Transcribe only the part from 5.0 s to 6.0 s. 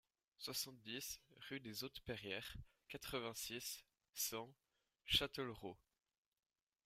Châtellerault